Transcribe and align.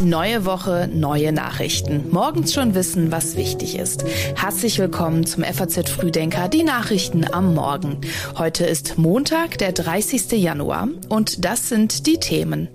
Neue 0.00 0.44
Woche, 0.44 0.88
neue 0.92 1.32
Nachrichten. 1.32 2.10
Morgens 2.10 2.54
schon 2.54 2.74
wissen, 2.74 3.10
was 3.10 3.36
wichtig 3.36 3.76
ist. 3.76 4.04
Herzlich 4.36 4.78
willkommen 4.78 5.26
zum 5.26 5.42
FAZ 5.42 5.88
Frühdenker, 5.88 6.48
die 6.48 6.62
Nachrichten 6.62 7.24
am 7.32 7.54
Morgen. 7.54 8.00
Heute 8.38 8.66
ist 8.66 8.98
Montag, 8.98 9.58
der 9.58 9.72
30. 9.72 10.32
Januar 10.32 10.88
und 11.08 11.44
das 11.44 11.68
sind 11.68 12.06
die 12.06 12.18
Themen. 12.18 12.68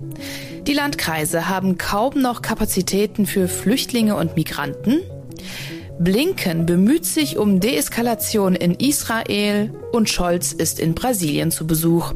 Die 0.66 0.74
Landkreise 0.74 1.48
haben 1.48 1.78
kaum 1.78 2.20
noch 2.20 2.42
Kapazitäten 2.42 3.24
für 3.24 3.48
Flüchtlinge 3.48 4.16
und 4.16 4.36
Migranten. 4.36 5.00
Blinken 5.98 6.66
bemüht 6.66 7.06
sich 7.06 7.38
um 7.38 7.60
Deeskalation 7.60 8.56
in 8.56 8.74
Israel 8.74 9.72
und 9.92 10.10
Scholz 10.10 10.52
ist 10.52 10.80
in 10.80 10.94
Brasilien 10.94 11.50
zu 11.50 11.66
Besuch. 11.66 12.12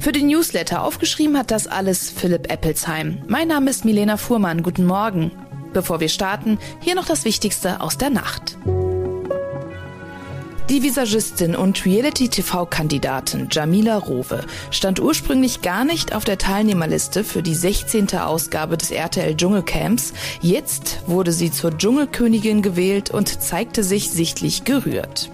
Für 0.00 0.12
den 0.12 0.26
Newsletter 0.26 0.82
aufgeschrieben 0.82 1.38
hat 1.38 1.50
das 1.50 1.66
alles 1.66 2.10
Philipp 2.10 2.50
Eppelsheim. 2.50 3.22
Mein 3.26 3.48
Name 3.48 3.70
ist 3.70 3.84
Milena 3.84 4.16
Fuhrmann. 4.16 4.62
Guten 4.62 4.86
Morgen. 4.86 5.30
Bevor 5.72 6.00
wir 6.00 6.08
starten, 6.08 6.58
hier 6.80 6.94
noch 6.94 7.06
das 7.06 7.24
Wichtigste 7.24 7.80
aus 7.80 7.98
der 7.98 8.10
Nacht. 8.10 8.56
Die 10.70 10.82
Visagistin 10.82 11.54
und 11.54 11.84
Reality-TV-Kandidatin 11.84 13.48
Jamila 13.50 13.98
Rowe 13.98 14.46
stand 14.70 14.98
ursprünglich 14.98 15.60
gar 15.60 15.84
nicht 15.84 16.14
auf 16.14 16.24
der 16.24 16.38
Teilnehmerliste 16.38 17.22
für 17.22 17.42
die 17.42 17.54
16. 17.54 18.16
Ausgabe 18.16 18.78
des 18.78 18.90
RTL 18.90 19.36
Dschungelcamps. 19.36 20.14
Jetzt 20.40 21.02
wurde 21.06 21.32
sie 21.32 21.50
zur 21.50 21.76
Dschungelkönigin 21.76 22.62
gewählt 22.62 23.10
und 23.10 23.42
zeigte 23.42 23.84
sich 23.84 24.10
sichtlich 24.10 24.64
gerührt. 24.64 25.30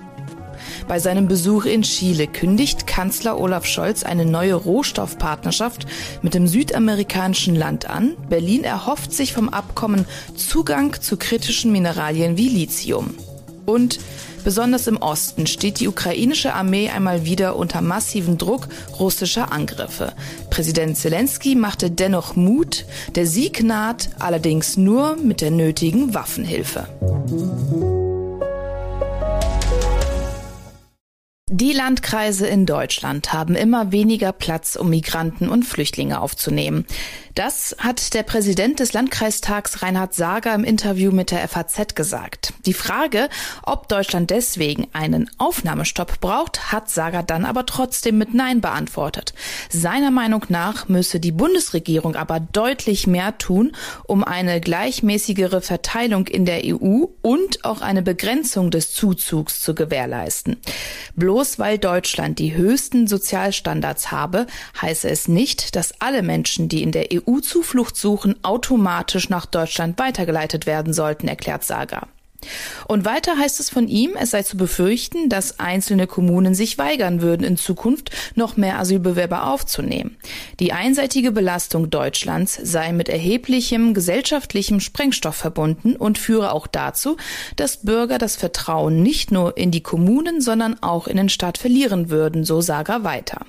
Bei 0.90 0.98
seinem 0.98 1.28
Besuch 1.28 1.66
in 1.66 1.82
Chile 1.82 2.26
kündigt 2.26 2.88
Kanzler 2.88 3.38
Olaf 3.38 3.64
Scholz 3.64 4.02
eine 4.02 4.24
neue 4.24 4.54
Rohstoffpartnerschaft 4.54 5.86
mit 6.20 6.34
dem 6.34 6.48
südamerikanischen 6.48 7.54
Land 7.54 7.88
an. 7.88 8.16
Berlin 8.28 8.64
erhofft 8.64 9.12
sich 9.12 9.32
vom 9.32 9.50
Abkommen 9.50 10.04
Zugang 10.34 11.00
zu 11.00 11.16
kritischen 11.16 11.70
Mineralien 11.70 12.37
wie 12.37 12.48
Lithium. 12.48 13.15
Und 13.66 14.00
besonders 14.42 14.88
im 14.88 14.96
Osten 14.96 15.46
steht 15.46 15.78
die 15.78 15.87
ukrainische 15.87 16.54
Armee 16.54 16.88
einmal 16.88 17.24
wieder 17.24 17.54
unter 17.54 17.82
massiven 17.82 18.37
Druck 18.37 18.66
russischer 18.98 19.52
Angriffe. 19.52 20.12
Präsident 20.50 20.96
Zelensky 20.96 21.54
machte 21.54 21.93
dennoch 21.93 22.34
Mut. 22.34 22.84
Der 23.15 23.26
Sieg 23.26 23.62
naht 23.62 24.09
allerdings 24.18 24.76
nur 24.76 25.15
mit 25.15 25.40
der 25.40 25.52
nötigen 25.52 26.15
Waffenhilfe. 26.15 26.88
Die 31.52 31.73
Landkreise 31.73 32.46
in 32.46 32.65
Deutschland 32.65 33.32
haben 33.32 33.56
immer 33.56 33.90
weniger 33.90 34.30
Platz, 34.30 34.76
um 34.76 34.88
Migranten 34.88 35.48
und 35.48 35.65
Flüchtlinge 35.65 36.20
aufzunehmen. 36.20 36.87
Das 37.34 37.76
hat 37.78 38.14
der 38.14 38.24
Präsident 38.24 38.80
des 38.80 38.92
Landkreistags 38.92 39.82
Reinhard 39.82 40.14
Sager 40.14 40.52
im 40.52 40.64
Interview 40.64 41.12
mit 41.12 41.30
der 41.30 41.46
FAZ 41.46 41.95
gesagt. 41.95 42.52
Die 42.66 42.72
Frage, 42.72 43.28
ob 43.62 43.88
Deutschland 43.88 44.30
deswegen 44.30 44.88
einen 44.92 45.30
Aufnahmestopp 45.38 46.20
braucht, 46.20 46.72
hat 46.72 46.90
Sager 46.90 47.22
dann 47.22 47.45
aber 47.45 47.66
trotzdem 47.66 48.18
mit 48.18 48.34
Nein 48.34 48.60
beantwortet. 48.60 49.32
Seiner 49.68 50.10
Meinung 50.10 50.45
nach 50.48 50.88
müsse 50.88 51.20
die 51.20 51.30
Bundesregierung 51.30 52.16
aber 52.16 52.40
deutlich 52.40 53.06
mehr 53.06 53.38
tun, 53.38 53.72
um 54.04 54.24
eine 54.24 54.60
gleichmäßigere 54.60 55.60
Verteilung 55.60 56.26
in 56.26 56.46
der 56.46 56.62
EU 56.65 57.04
und 57.22 57.65
auch 57.65 57.80
eine 57.80 58.02
Begrenzung 58.02 58.72
des 58.72 58.92
Zuzugs 58.92 59.60
zu 59.60 59.76
gewährleisten. 59.76 60.56
Bloß 61.15 61.60
weil 61.60 61.78
Deutschland 61.78 62.40
die 62.40 62.56
höchsten 62.56 63.06
Sozialstandards 63.06 64.10
habe, 64.10 64.47
heiße 64.81 65.09
es 65.09 65.28
nicht, 65.28 65.76
dass 65.76 65.94
alle 66.00 66.22
Menschen, 66.22 66.69
die 66.69 66.82
in 66.82 66.91
der 66.91 67.09
EU 67.12 67.19
EU 67.26 67.41
Zuflucht 67.41 67.97
suchen, 67.97 68.37
automatisch 68.43 69.28
nach 69.28 69.47
Deutschland 69.47 69.99
weitergeleitet 69.99 70.66
werden 70.66 70.93
sollten, 70.93 71.28
erklärt 71.28 71.65
Sager. 71.65 72.09
Und 72.87 73.04
weiter 73.04 73.37
heißt 73.37 73.61
es 73.61 73.71
von 73.71 73.89
ihm, 73.89 74.12
es 74.19 74.31
sei 74.31 74.43
zu 74.43 74.56
befürchten, 74.56 75.28
dass 75.28 75.61
einzelne 75.61 76.06
Kommunen 76.06 76.55
sich 76.55 76.78
weigern 76.78 77.21
würden, 77.21 77.44
in 77.44 77.56
Zukunft 77.56 78.11
noch 78.34 78.56
mehr 78.56 78.78
Asylbewerber 78.78 79.47
aufzunehmen. 79.49 80.17
Die 80.59 80.72
einseitige 80.72 81.33
Belastung 81.33 81.91
Deutschlands 81.91 82.59
sei 82.62 82.93
mit 82.93 83.09
erheblichem 83.09 83.94
gesellschaftlichem 83.94 84.81
Sprengstoff 84.81 85.37
verbunden 85.37 85.97
und 85.97 86.19
führe 86.19 86.53
auch 86.53 86.67
dazu, 86.67 87.17
dass 87.56 87.78
Bürger 87.78 88.19
das 88.19 88.37
Vertrauen 88.37 89.03
nicht 89.03 89.31
nur 89.31 89.56
in 89.56 89.71
die 89.71 89.83
Kommunen, 89.83 90.41
sondern 90.41 90.83
auch 90.83 91.06
in 91.06 91.17
den 91.17 91.28
Staat 91.28 91.59
verlieren 91.59 92.11
würden, 92.11 92.44
so 92.44 92.61
Sager 92.61 93.05
weiter. 93.05 93.44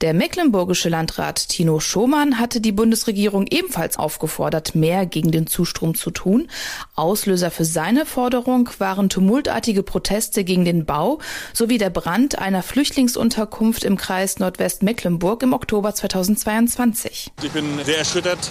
Der 0.00 0.12
mecklenburgische 0.12 0.88
Landrat 0.88 1.48
Tino 1.48 1.78
Schomann 1.78 2.38
hatte 2.38 2.60
die 2.60 2.72
Bundesregierung 2.72 3.46
ebenfalls 3.46 3.96
aufgefordert, 3.96 4.74
mehr 4.74 5.06
gegen 5.06 5.30
den 5.30 5.46
Zustrom 5.46 5.94
zu 5.94 6.10
tun. 6.10 6.48
Auslöser 6.94 7.50
für 7.50 7.64
seine 7.64 8.04
Forderung 8.04 8.68
waren 8.78 9.08
tumultartige 9.08 9.82
Proteste 9.82 10.42
gegen 10.42 10.64
den 10.64 10.84
Bau 10.84 11.20
sowie 11.52 11.78
der 11.78 11.90
Brand 11.90 12.38
einer 12.38 12.62
Flüchtlingsunterkunft 12.62 13.84
im 13.84 13.96
Kreis 13.96 14.38
Nordwestmecklenburg 14.38 15.42
im 15.42 15.52
Oktober 15.52 15.94
2022. 15.94 17.32
Ich 17.42 17.52
bin 17.52 17.64
sehr 17.84 17.98
erschüttert, 17.98 18.50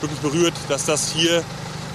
wirklich 0.00 0.20
berührt, 0.20 0.54
dass 0.68 0.86
das 0.86 1.12
hier 1.12 1.38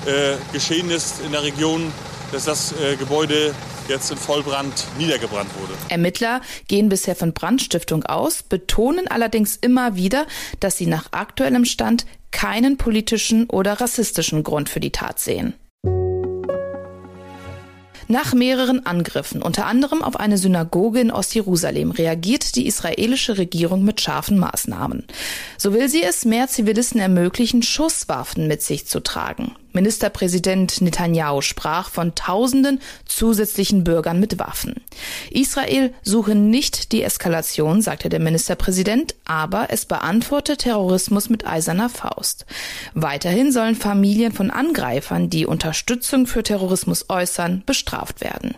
äh, 0.06 0.36
geschehen 0.52 0.90
ist 0.90 1.22
in 1.26 1.32
der 1.32 1.44
Region, 1.44 1.92
dass 2.32 2.46
das 2.46 2.74
äh, 2.74 2.96
Gebäude 2.98 3.54
jetzt 3.92 4.10
in 4.10 4.18
Vollbrand 4.18 4.88
niedergebrannt 4.98 5.52
wurde. 5.60 5.74
Ermittler 5.90 6.42
gehen 6.68 6.90
bisher 6.90 7.16
von 7.16 7.34
Brandstiftung 7.34 8.04
aus, 8.04 8.42
betonen 8.42 9.08
allerdings 9.08 9.58
immer 9.58 9.96
wieder, 9.96 10.26
dass 10.60 10.78
sie 10.78 10.88
nach 10.88 11.12
aktuellem 11.12 11.66
Stand 11.66 12.06
keinen 12.32 12.78
politischen 12.78 13.50
oder 13.50 13.74
rassistischen 13.82 14.44
Grund 14.44 14.70
für 14.70 14.80
die 14.80 14.92
Tat 14.92 15.20
sehen. 15.20 15.54
Nach 18.08 18.34
mehreren 18.34 18.86
Angriffen, 18.86 19.42
unter 19.42 19.68
anderem 19.68 20.02
auf 20.02 20.18
eine 20.18 20.38
Synagoge 20.38 21.00
in 21.00 21.12
Ostjerusalem, 21.12 21.92
reagiert 21.92 22.58
die 22.58 22.68
israelische 22.68 23.38
Regierung 23.38 23.86
mit 23.86 24.02
scharfen 24.02 24.38
Maßnahmen. 24.38 25.06
So 25.58 25.74
will 25.74 25.88
sie 25.88 26.04
es 26.04 26.26
mehr 26.26 26.50
Zivilisten 26.50 27.00
ermöglichen, 27.00 27.64
Schusswaffen 27.64 28.48
mit 28.48 28.64
sich 28.64 28.86
zu 28.86 29.02
tragen. 29.02 29.56
Ministerpräsident 29.74 30.82
Netanyahu 30.82 31.42
sprach 31.42 31.90
von 31.90 32.16
Tausenden 32.16 32.80
zusätzlichen 33.06 33.84
Bürgern 33.84 34.20
mit 34.20 34.40
Waffen. 34.40 34.76
Israel 35.30 35.94
suche 36.04 36.36
nicht 36.36 36.92
die 36.92 37.04
Eskalation, 37.04 37.82
sagte 37.82 38.10
der 38.10 38.20
Ministerpräsident, 38.20 39.16
aber 39.26 39.68
es 39.70 39.86
beantworte 39.86 40.58
Terrorismus 40.58 41.30
mit 41.30 41.46
eiserner 41.46 41.90
Faust. 41.90 42.46
Weiterhin 42.94 43.52
sollen 43.52 43.76
Familien 43.76 44.32
von 44.32 44.52
Angreifern, 44.52 45.30
die 45.30 45.46
Unterstützung 45.46 46.28
für 46.28 46.44
Terrorismus 46.44 47.10
äußern, 47.10 47.64
bestraft 47.66 48.22
werden. 48.22 48.56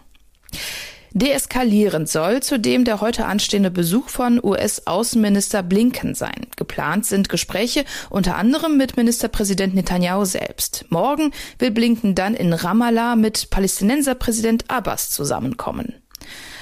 Deeskalierend 1.16 2.10
soll 2.10 2.42
zudem 2.42 2.86
der 2.86 3.00
heute 3.00 3.26
anstehende 3.26 3.70
Besuch 3.70 4.10
von 4.10 4.44
US-Außenminister 4.44 5.62
Blinken 5.62 6.16
sein. 6.16 6.48
Geplant 6.58 7.06
sind 7.06 7.30
Gespräche 7.30 7.86
unter 8.10 8.36
anderem 8.36 8.78
mit 8.78 8.98
Ministerpräsident 8.98 9.76
Netanyahu 9.76 10.26
selbst. 10.26 10.86
Morgen 10.90 11.32
will 11.60 11.70
Blinken 11.70 12.16
dann 12.16 12.34
in 12.34 12.52
Ramallah 12.52 13.16
mit 13.16 13.52
Palästinenserpräsident 13.52 14.72
Abbas 14.72 15.12
zusammenkommen. 15.12 15.94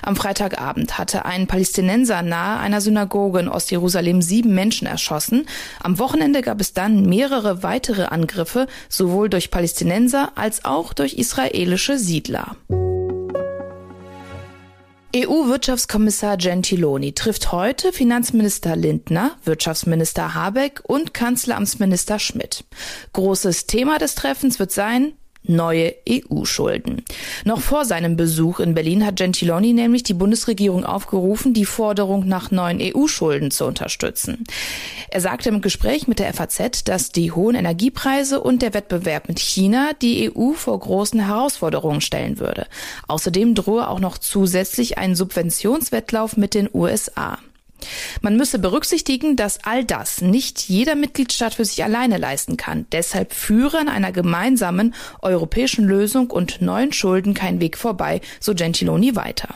Am 0.02 0.18
Freitagabend 0.18 0.98
hatte 0.98 1.24
ein 1.24 1.48
Palästinenser 1.48 2.22
nahe 2.22 2.60
einer 2.60 2.82
Synagoge 2.82 3.40
in 3.40 3.48
Ostjerusalem 3.48 4.22
sieben 4.22 4.54
Menschen 4.54 4.86
erschossen. 4.86 5.46
Am 5.80 5.98
Wochenende 5.98 6.42
gab 6.42 6.60
es 6.60 6.74
dann 6.74 7.06
mehrere 7.06 7.64
weitere 7.64 8.06
Angriffe, 8.06 8.68
sowohl 8.90 9.30
durch 9.30 9.50
Palästinenser 9.50 10.34
als 10.36 10.66
auch 10.66 10.92
durch 10.94 11.14
israelische 11.14 11.98
Siedler. 11.98 12.58
EU-Wirtschaftskommissar 15.14 16.38
Gentiloni 16.38 17.14
trifft 17.14 17.52
heute 17.52 17.92
Finanzminister 17.92 18.78
Lindner, 18.78 19.36
Wirtschaftsminister 19.44 20.34
Habeck 20.36 20.82
und 20.84 21.14
Kanzleramtsminister 21.14 22.18
Schmidt. 22.18 22.64
Großes 23.12 23.68
Thema 23.68 23.98
des 23.98 24.16
Treffens 24.16 24.58
wird 24.58 24.72
sein, 24.72 25.14
neue 25.44 25.96
EU-Schulden. 26.08 27.04
Noch 27.46 27.62
vor 27.62 27.86
seinem 27.86 28.16
Besuch 28.16 28.60
in 28.60 28.74
Berlin 28.74 29.06
hat 29.06 29.16
Gentiloni 29.16 29.74
nämlich 29.74 30.04
die 30.04 30.14
Bundesregierung 30.14 30.86
aufgerufen, 30.86 31.54
die 31.54 31.66
Forderung 31.66 32.28
nach 32.28 32.52
neuen 32.52 32.80
EU-Schulden 32.82 33.52
zu 33.52 33.66
unterstützen. 33.66 34.44
Er 35.10 35.22
sagte 35.22 35.50
im 35.50 35.62
Gespräch 35.62 36.08
mit 36.08 36.20
der 36.20 36.34
FAZ, 36.34 36.84
dass 36.86 37.12
die 37.12 37.32
hohen 37.32 37.56
Energiepreise 37.56 38.40
und 38.42 38.62
der 38.62 38.74
Wettbewerb 38.74 39.28
mit 39.28 39.40
China 39.40 39.92
die 40.02 40.32
EU 40.36 40.54
vor 40.54 40.80
großen 40.80 41.20
Herausforderungen 41.20 42.02
stellen 42.02 42.40
würde. 42.40 42.68
Außerdem 43.08 43.56
drohe 43.56 43.90
auch 43.90 44.00
noch 44.00 44.18
zusätzlich 44.18 44.98
ein 44.98 45.16
Subventionswettlauf 45.16 46.38
mit 46.38 46.54
den 46.54 46.70
USA. 46.74 47.40
Man 48.22 48.38
müsse 48.38 48.60
berücksichtigen, 48.60 49.36
dass 49.36 49.64
all 49.64 49.84
das 49.84 50.22
nicht 50.22 50.62
jeder 50.70 50.96
Mitgliedstaat 50.96 51.54
für 51.54 51.66
sich 51.66 51.84
alleine 51.84 52.18
leisten 52.18 52.58
kann. 52.58 52.86
Deshalb 52.92 53.34
führe 53.34 53.80
an 53.80 53.90
einer 53.90 54.12
gemeinsamen 54.12 54.94
europäischen 55.22 55.86
Lösung 55.86 56.30
und 56.30 56.62
neuen 56.62 56.94
Schulden 56.94 57.34
kein 57.34 57.60
Weg 57.62 57.78
vorbei, 57.78 58.22
so 58.40 58.54
Gentiloni 58.54 59.16
weiter. 59.16 59.56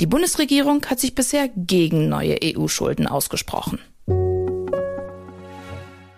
Die 0.00 0.06
Bundesregierung 0.06 0.84
hat 0.86 1.00
sich 1.00 1.14
bisher 1.14 1.48
gegen 1.56 2.08
neue 2.08 2.36
EU-Schulden 2.42 3.06
ausgesprochen. 3.06 3.78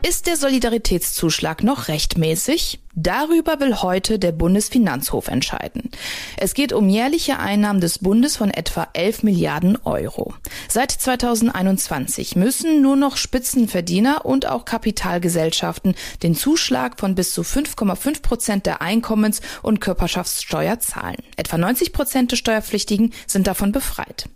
Ist 0.06 0.26
der 0.26 0.36
Solidaritätszuschlag 0.36 1.62
noch 1.62 1.88
rechtmäßig? 1.88 2.78
Darüber 2.94 3.58
will 3.58 3.76
heute 3.76 4.18
der 4.18 4.32
Bundesfinanzhof 4.32 5.28
entscheiden. 5.28 5.90
Es 6.36 6.52
geht 6.52 6.74
um 6.74 6.90
jährliche 6.90 7.38
Einnahmen 7.38 7.80
des 7.80 8.00
Bundes 8.00 8.36
von 8.36 8.50
etwa 8.50 8.86
11 8.92 9.22
Milliarden 9.22 9.78
Euro. 9.84 10.34
Seit 10.68 10.92
2021 10.92 12.36
müssen 12.36 12.82
nur 12.82 12.96
noch 12.96 13.16
Spitzenverdiener 13.16 14.26
und 14.26 14.46
auch 14.46 14.66
Kapitalgesellschaften 14.66 15.94
den 16.22 16.36
Zuschlag 16.36 17.00
von 17.00 17.14
bis 17.14 17.32
zu 17.32 17.40
5,5 17.40 18.20
Prozent 18.22 18.66
der 18.66 18.82
Einkommens- 18.82 19.40
und 19.62 19.80
Körperschaftssteuer 19.80 20.78
zahlen. 20.80 21.16
Etwa 21.36 21.56
90 21.56 21.94
Prozent 21.94 22.30
des 22.30 22.38
Steuerpflichtigen 22.40 23.14
sind 23.26 23.46
davon 23.46 23.72
befreit. 23.72 24.26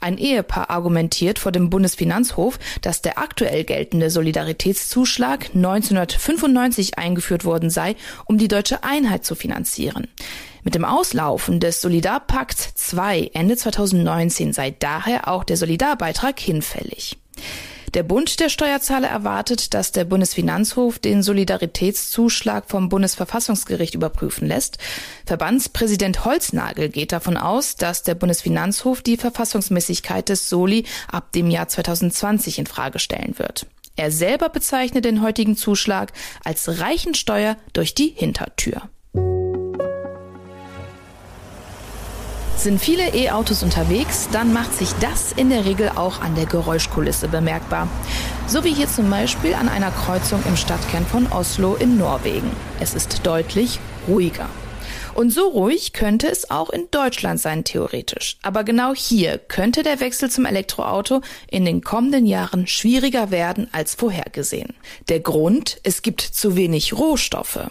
Ein 0.00 0.18
Ehepaar 0.18 0.70
argumentiert 0.70 1.38
vor 1.38 1.50
dem 1.50 1.70
Bundesfinanzhof, 1.70 2.58
dass 2.82 3.02
der 3.02 3.18
aktuell 3.18 3.64
geltende 3.64 4.10
Solidaritätszuschlag 4.10 5.05
1995 5.06 6.98
eingeführt 6.98 7.44
worden 7.44 7.70
sei, 7.70 7.96
um 8.26 8.38
die 8.38 8.48
deutsche 8.48 8.84
Einheit 8.84 9.24
zu 9.24 9.34
finanzieren. 9.34 10.08
Mit 10.62 10.74
dem 10.74 10.84
Auslaufen 10.84 11.60
des 11.60 11.80
Solidarpakt 11.80 12.58
2 12.58 13.30
Ende 13.34 13.56
2019 13.56 14.52
sei 14.52 14.72
daher 14.72 15.28
auch 15.28 15.44
der 15.44 15.56
Solidarbeitrag 15.56 16.40
hinfällig. 16.40 17.16
Der 17.94 18.02
Bund 18.02 18.40
der 18.40 18.50
Steuerzahler 18.50 19.08
erwartet, 19.08 19.72
dass 19.72 19.90
der 19.90 20.04
Bundesfinanzhof 20.04 20.98
den 20.98 21.22
Solidaritätszuschlag 21.22 22.68
vom 22.68 22.88
Bundesverfassungsgericht 22.88 23.94
überprüfen 23.94 24.46
lässt. 24.48 24.76
Verbandspräsident 25.24 26.24
Holznagel 26.24 26.90
geht 26.90 27.12
davon 27.12 27.36
aus, 27.36 27.76
dass 27.76 28.02
der 28.02 28.14
Bundesfinanzhof 28.14 29.00
die 29.00 29.16
Verfassungsmäßigkeit 29.16 30.28
des 30.28 30.48
Soli 30.50 30.84
ab 31.10 31.32
dem 31.32 31.48
Jahr 31.48 31.68
2020 31.68 32.58
in 32.58 32.66
Frage 32.66 32.98
stellen 32.98 33.38
wird. 33.38 33.66
Er 33.96 34.10
selber 34.10 34.50
bezeichnet 34.50 35.06
den 35.06 35.22
heutigen 35.22 35.56
Zuschlag 35.56 36.12
als 36.44 36.80
Reichensteuer 36.80 37.56
durch 37.72 37.94
die 37.94 38.12
Hintertür. 38.14 38.82
Sind 42.56 42.80
viele 42.80 43.14
E-Autos 43.14 43.62
unterwegs, 43.62 44.28
dann 44.32 44.52
macht 44.52 44.74
sich 44.74 44.90
das 45.00 45.32
in 45.32 45.50
der 45.50 45.64
Regel 45.64 45.90
auch 45.94 46.20
an 46.20 46.34
der 46.34 46.46
Geräuschkulisse 46.46 47.28
bemerkbar. 47.28 47.88
So 48.46 48.64
wie 48.64 48.72
hier 48.72 48.88
zum 48.88 49.08
Beispiel 49.08 49.54
an 49.54 49.68
einer 49.68 49.90
Kreuzung 49.90 50.42
im 50.46 50.56
Stadtkern 50.56 51.06
von 51.06 51.26
Oslo 51.32 51.74
in 51.74 51.96
Norwegen. 51.96 52.50
Es 52.80 52.94
ist 52.94 53.26
deutlich 53.26 53.78
ruhiger. 54.08 54.48
Und 55.16 55.30
so 55.30 55.48
ruhig 55.48 55.94
könnte 55.94 56.28
es 56.28 56.50
auch 56.50 56.68
in 56.68 56.90
Deutschland 56.90 57.40
sein, 57.40 57.64
theoretisch. 57.64 58.36
Aber 58.42 58.64
genau 58.64 58.94
hier 58.94 59.38
könnte 59.38 59.82
der 59.82 59.98
Wechsel 60.00 60.30
zum 60.30 60.44
Elektroauto 60.44 61.22
in 61.50 61.64
den 61.64 61.80
kommenden 61.80 62.26
Jahren 62.26 62.66
schwieriger 62.66 63.30
werden 63.30 63.66
als 63.72 63.94
vorhergesehen. 63.94 64.74
Der 65.08 65.20
Grund, 65.20 65.80
es 65.84 66.02
gibt 66.02 66.20
zu 66.20 66.54
wenig 66.54 66.92
Rohstoffe. 66.92 67.70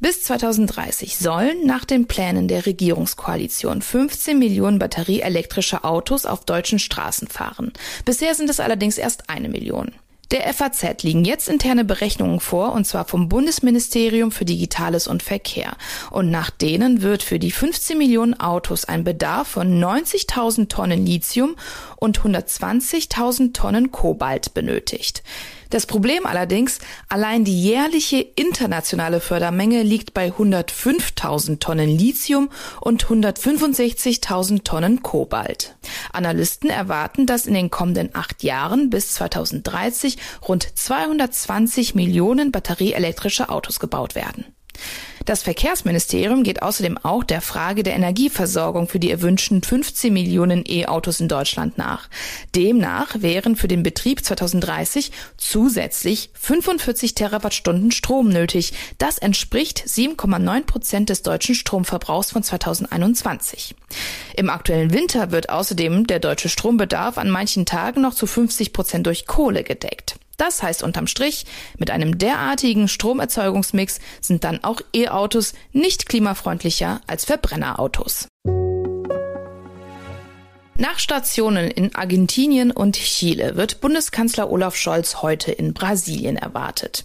Bis 0.00 0.22
2030 0.22 1.18
sollen 1.18 1.66
nach 1.66 1.84
den 1.84 2.06
Plänen 2.06 2.48
der 2.48 2.64
Regierungskoalition 2.64 3.82
15 3.82 4.38
Millionen 4.38 4.78
batterieelektrische 4.78 5.84
Autos 5.84 6.24
auf 6.24 6.46
deutschen 6.46 6.78
Straßen 6.78 7.28
fahren. 7.28 7.74
Bisher 8.06 8.34
sind 8.34 8.48
es 8.48 8.58
allerdings 8.58 8.96
erst 8.96 9.28
eine 9.28 9.50
Million. 9.50 9.92
Der 10.32 10.50
FAZ 10.54 11.02
liegen 11.02 11.26
jetzt 11.26 11.46
interne 11.50 11.84
Berechnungen 11.84 12.40
vor, 12.40 12.72
und 12.72 12.86
zwar 12.86 13.04
vom 13.04 13.28
Bundesministerium 13.28 14.32
für 14.32 14.46
Digitales 14.46 15.06
und 15.06 15.22
Verkehr. 15.22 15.76
Und 16.10 16.30
nach 16.30 16.48
denen 16.48 17.02
wird 17.02 17.22
für 17.22 17.38
die 17.38 17.50
15 17.50 17.98
Millionen 17.98 18.40
Autos 18.40 18.86
ein 18.86 19.04
Bedarf 19.04 19.48
von 19.48 19.78
90.000 19.78 20.70
Tonnen 20.70 21.04
Lithium 21.04 21.54
und 21.96 22.20
120.000 22.20 23.52
Tonnen 23.52 23.90
Kobalt 23.90 24.54
benötigt. 24.54 25.22
Das 25.72 25.86
Problem 25.86 26.26
allerdings, 26.26 26.80
allein 27.08 27.44
die 27.44 27.62
jährliche 27.62 28.18
internationale 28.18 29.20
Fördermenge 29.20 29.82
liegt 29.82 30.12
bei 30.12 30.28
105.000 30.28 31.60
Tonnen 31.60 31.88
Lithium 31.88 32.50
und 32.82 33.06
165.000 33.06 34.64
Tonnen 34.64 35.02
Kobalt. 35.02 35.74
Analysten 36.12 36.68
erwarten, 36.68 37.24
dass 37.24 37.46
in 37.46 37.54
den 37.54 37.70
kommenden 37.70 38.10
acht 38.12 38.42
Jahren 38.42 38.90
bis 38.90 39.14
2030 39.14 40.18
rund 40.46 40.68
220 40.74 41.94
Millionen 41.94 42.52
batterieelektrische 42.52 43.48
Autos 43.48 43.80
gebaut 43.80 44.14
werden. 44.14 44.44
Das 45.24 45.42
Verkehrsministerium 45.42 46.42
geht 46.42 46.62
außerdem 46.62 46.98
auch 46.98 47.22
der 47.22 47.40
Frage 47.40 47.82
der 47.82 47.94
Energieversorgung 47.94 48.88
für 48.88 48.98
die 48.98 49.10
erwünschten 49.10 49.62
15 49.62 50.12
Millionen 50.12 50.64
E-Autos 50.66 51.20
in 51.20 51.28
Deutschland 51.28 51.78
nach. 51.78 52.08
Demnach 52.56 53.14
wären 53.20 53.54
für 53.54 53.68
den 53.68 53.82
Betrieb 53.82 54.24
2030 54.24 55.12
zusätzlich 55.36 56.30
45 56.34 57.14
Terawattstunden 57.14 57.92
Strom 57.92 58.28
nötig. 58.28 58.72
Das 58.98 59.18
entspricht 59.18 59.84
7,9 59.86 60.64
Prozent 60.64 61.08
des 61.08 61.22
deutschen 61.22 61.54
Stromverbrauchs 61.54 62.32
von 62.32 62.42
2021. 62.42 63.76
Im 64.36 64.50
aktuellen 64.50 64.92
Winter 64.92 65.30
wird 65.30 65.50
außerdem 65.50 66.06
der 66.06 66.18
deutsche 66.18 66.48
Strombedarf 66.48 67.18
an 67.18 67.30
manchen 67.30 67.66
Tagen 67.66 68.00
noch 68.00 68.14
zu 68.14 68.26
50 68.26 68.72
Prozent 68.72 69.06
durch 69.06 69.26
Kohle 69.26 69.62
gedeckt. 69.62 70.16
Das 70.36 70.62
heißt 70.62 70.82
unterm 70.82 71.06
Strich, 71.06 71.46
mit 71.78 71.90
einem 71.90 72.18
derartigen 72.18 72.88
Stromerzeugungsmix 72.88 74.00
sind 74.20 74.44
dann 74.44 74.62
auch 74.64 74.80
E-Autos 74.94 75.54
nicht 75.72 76.08
klimafreundlicher 76.08 77.00
als 77.06 77.24
Verbrennerautos. 77.24 78.28
Nach 80.82 80.98
Stationen 80.98 81.70
in 81.70 81.94
Argentinien 81.94 82.72
und 82.72 82.96
Chile 82.96 83.54
wird 83.54 83.80
Bundeskanzler 83.80 84.50
Olaf 84.50 84.74
Scholz 84.74 85.22
heute 85.22 85.52
in 85.52 85.74
Brasilien 85.74 86.34
erwartet. 86.34 87.04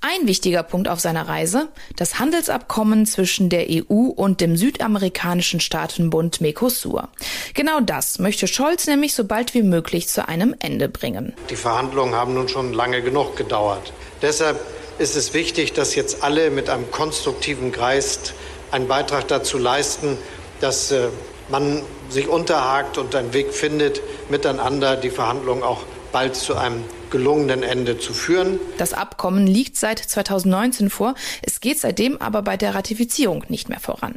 Ein 0.00 0.28
wichtiger 0.28 0.62
Punkt 0.62 0.86
auf 0.86 1.00
seiner 1.00 1.26
Reise, 1.26 1.66
das 1.96 2.20
Handelsabkommen 2.20 3.04
zwischen 3.04 3.48
der 3.48 3.66
EU 3.68 4.10
und 4.14 4.40
dem 4.40 4.56
südamerikanischen 4.56 5.58
Staatenbund 5.58 6.40
Mercosur. 6.40 7.08
Genau 7.54 7.80
das 7.80 8.20
möchte 8.20 8.46
Scholz 8.46 8.86
nämlich 8.86 9.12
so 9.12 9.24
bald 9.24 9.54
wie 9.54 9.64
möglich 9.64 10.06
zu 10.06 10.28
einem 10.28 10.54
Ende 10.60 10.88
bringen. 10.88 11.34
Die 11.50 11.56
Verhandlungen 11.56 12.14
haben 12.14 12.32
nun 12.32 12.48
schon 12.48 12.72
lange 12.74 13.02
genug 13.02 13.36
gedauert. 13.36 13.92
Deshalb 14.22 14.60
ist 15.00 15.16
es 15.16 15.34
wichtig, 15.34 15.72
dass 15.72 15.96
jetzt 15.96 16.22
alle 16.22 16.52
mit 16.52 16.70
einem 16.70 16.92
konstruktiven 16.92 17.72
Geist 17.72 18.34
einen 18.70 18.86
Beitrag 18.86 19.26
dazu 19.26 19.58
leisten, 19.58 20.16
dass 20.60 20.92
äh, 20.92 21.08
man 21.48 21.82
sich 22.08 22.28
unterhakt 22.28 22.98
und 22.98 23.14
einen 23.14 23.32
Weg 23.32 23.52
findet, 23.52 24.00
miteinander 24.28 24.96
die 24.96 25.10
Verhandlungen 25.10 25.62
auch 25.62 25.82
bald 26.12 26.36
zu 26.36 26.56
einem 26.56 26.84
gelungenen 27.10 27.62
Ende 27.62 27.98
zu 27.98 28.12
führen. 28.12 28.58
Das 28.78 28.92
Abkommen 28.92 29.46
liegt 29.46 29.76
seit 29.76 29.98
2019 29.98 30.90
vor. 30.90 31.14
Es 31.42 31.60
geht 31.60 31.80
seitdem 31.80 32.20
aber 32.20 32.42
bei 32.42 32.56
der 32.56 32.74
Ratifizierung 32.74 33.44
nicht 33.48 33.68
mehr 33.68 33.80
voran. 33.80 34.16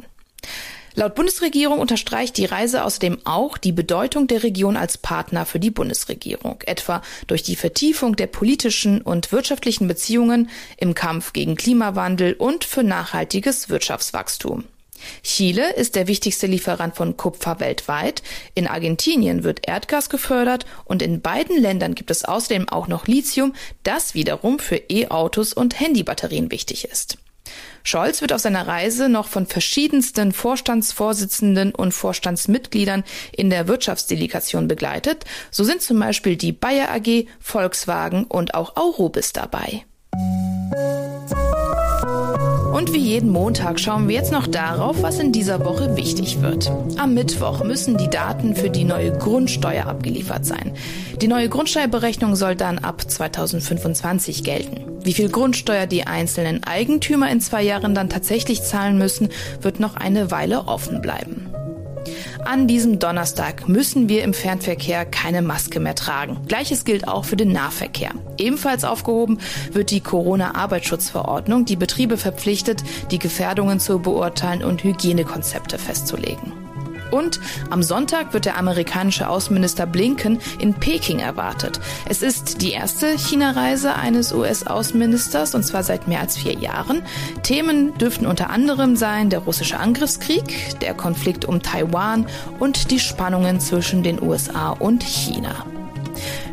Laut 0.94 1.14
Bundesregierung 1.14 1.78
unterstreicht 1.78 2.36
die 2.36 2.46
Reise 2.46 2.84
außerdem 2.84 3.18
auch 3.24 3.58
die 3.58 3.70
Bedeutung 3.70 4.26
der 4.26 4.42
Region 4.42 4.76
als 4.76 4.98
Partner 4.98 5.46
für 5.46 5.60
die 5.60 5.70
Bundesregierung, 5.70 6.62
etwa 6.66 7.00
durch 7.28 7.44
die 7.44 7.54
Vertiefung 7.54 8.16
der 8.16 8.26
politischen 8.26 9.00
und 9.00 9.30
wirtschaftlichen 9.30 9.86
Beziehungen 9.86 10.50
im 10.78 10.94
Kampf 10.94 11.32
gegen 11.32 11.54
Klimawandel 11.54 12.32
und 12.32 12.64
für 12.64 12.82
nachhaltiges 12.82 13.68
Wirtschaftswachstum. 13.68 14.64
Chile 15.22 15.72
ist 15.74 15.94
der 15.94 16.06
wichtigste 16.06 16.46
Lieferant 16.46 16.96
von 16.96 17.16
Kupfer 17.16 17.60
weltweit. 17.60 18.22
In 18.54 18.66
Argentinien 18.66 19.44
wird 19.44 19.66
Erdgas 19.68 20.08
gefördert 20.10 20.66
und 20.84 21.02
in 21.02 21.20
beiden 21.20 21.60
Ländern 21.60 21.94
gibt 21.94 22.10
es 22.10 22.24
außerdem 22.24 22.68
auch 22.68 22.88
noch 22.88 23.06
Lithium, 23.06 23.54
das 23.82 24.14
wiederum 24.14 24.58
für 24.58 24.76
E-Autos 24.76 25.52
und 25.52 25.78
Handybatterien 25.78 26.50
wichtig 26.50 26.84
ist. 26.84 27.18
Scholz 27.82 28.20
wird 28.20 28.32
auf 28.32 28.40
seiner 28.40 28.66
Reise 28.66 29.08
noch 29.08 29.28
von 29.28 29.46
verschiedensten 29.46 30.32
Vorstandsvorsitzenden 30.32 31.74
und 31.74 31.92
Vorstandsmitgliedern 31.92 33.04
in 33.32 33.50
der 33.50 33.68
Wirtschaftsdelegation 33.68 34.68
begleitet. 34.68 35.24
So 35.50 35.64
sind 35.64 35.82
zum 35.82 35.98
Beispiel 35.98 36.36
die 36.36 36.52
Bayer 36.52 36.90
AG, 36.90 37.26
Volkswagen 37.40 38.24
und 38.24 38.54
auch 38.54 38.76
Aurobis 38.76 39.32
dabei. 39.32 39.84
Und 42.72 42.92
wie 42.92 42.98
jeden 42.98 43.30
Montag 43.30 43.80
schauen 43.80 44.08
wir 44.08 44.14
jetzt 44.14 44.30
noch 44.30 44.46
darauf, 44.46 45.02
was 45.02 45.18
in 45.18 45.32
dieser 45.32 45.64
Woche 45.64 45.96
wichtig 45.96 46.40
wird. 46.40 46.70
Am 46.98 47.14
Mittwoch 47.14 47.64
müssen 47.64 47.98
die 47.98 48.08
Daten 48.08 48.54
für 48.54 48.70
die 48.70 48.84
neue 48.84 49.12
Grundsteuer 49.12 49.86
abgeliefert 49.86 50.46
sein. 50.46 50.72
Die 51.20 51.26
neue 51.26 51.48
Grundsteuerberechnung 51.48 52.36
soll 52.36 52.54
dann 52.54 52.78
ab 52.78 53.02
2025 53.10 54.44
gelten. 54.44 54.84
Wie 55.02 55.14
viel 55.14 55.30
Grundsteuer 55.30 55.86
die 55.86 56.06
einzelnen 56.06 56.62
Eigentümer 56.62 57.30
in 57.30 57.40
zwei 57.40 57.62
Jahren 57.62 57.94
dann 57.94 58.08
tatsächlich 58.08 58.62
zahlen 58.62 58.98
müssen, 58.98 59.30
wird 59.60 59.80
noch 59.80 59.96
eine 59.96 60.30
Weile 60.30 60.68
offen 60.68 61.02
bleiben. 61.02 61.49
An 62.44 62.66
diesem 62.66 62.98
Donnerstag 62.98 63.68
müssen 63.68 64.08
wir 64.08 64.24
im 64.24 64.34
Fernverkehr 64.34 65.04
keine 65.04 65.42
Maske 65.42 65.78
mehr 65.78 65.94
tragen. 65.94 66.38
Gleiches 66.48 66.84
gilt 66.84 67.06
auch 67.06 67.24
für 67.24 67.36
den 67.36 67.52
Nahverkehr. 67.52 68.10
Ebenfalls 68.38 68.84
aufgehoben 68.84 69.38
wird 69.72 69.90
die 69.90 70.00
Corona-Arbeitsschutzverordnung, 70.00 71.64
die 71.64 71.76
Betriebe 71.76 72.16
verpflichtet, 72.16 72.82
die 73.10 73.18
Gefährdungen 73.18 73.78
zu 73.78 74.00
beurteilen 74.00 74.64
und 74.64 74.82
Hygienekonzepte 74.82 75.78
festzulegen. 75.78 76.59
Und 77.10 77.40
am 77.70 77.82
Sonntag 77.82 78.32
wird 78.32 78.44
der 78.44 78.56
amerikanische 78.56 79.28
Außenminister 79.28 79.86
Blinken 79.86 80.38
in 80.58 80.74
Peking 80.74 81.18
erwartet. 81.18 81.80
Es 82.06 82.22
ist 82.22 82.62
die 82.62 82.72
erste 82.72 83.18
China-Reise 83.18 83.94
eines 83.94 84.32
US-Außenministers 84.32 85.54
und 85.54 85.64
zwar 85.64 85.82
seit 85.82 86.08
mehr 86.08 86.20
als 86.20 86.36
vier 86.36 86.54
Jahren. 86.54 87.02
Themen 87.42 87.96
dürften 87.98 88.26
unter 88.26 88.50
anderem 88.50 88.96
sein 88.96 89.30
der 89.30 89.40
russische 89.40 89.78
Angriffskrieg, 89.78 90.78
der 90.80 90.94
Konflikt 90.94 91.44
um 91.44 91.62
Taiwan 91.62 92.26
und 92.58 92.90
die 92.90 93.00
Spannungen 93.00 93.60
zwischen 93.60 94.02
den 94.02 94.22
USA 94.22 94.70
und 94.70 95.02
China. 95.02 95.66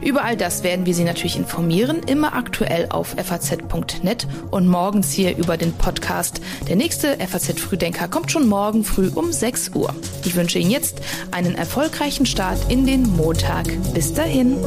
Über 0.01 0.23
all 0.23 0.37
das 0.37 0.63
werden 0.63 0.85
wir 0.85 0.93
Sie 0.93 1.03
natürlich 1.03 1.37
informieren, 1.37 2.01
immer 2.07 2.33
aktuell 2.33 2.87
auf 2.89 3.15
faz.net 3.17 4.27
und 4.51 4.67
morgens 4.67 5.11
hier 5.11 5.37
über 5.37 5.57
den 5.57 5.73
Podcast. 5.73 6.41
Der 6.67 6.75
nächste 6.75 7.17
FAZ 7.17 7.59
Frühdenker 7.59 8.07
kommt 8.07 8.31
schon 8.31 8.47
morgen 8.47 8.83
früh 8.83 9.09
um 9.13 9.31
6 9.31 9.71
Uhr. 9.75 9.93
Ich 10.23 10.35
wünsche 10.35 10.59
Ihnen 10.59 10.71
jetzt 10.71 11.01
einen 11.31 11.55
erfolgreichen 11.55 12.25
Start 12.25 12.59
in 12.69 12.85
den 12.85 13.03
Montag. 13.03 13.65
Bis 13.93 14.13
dahin. 14.13 14.57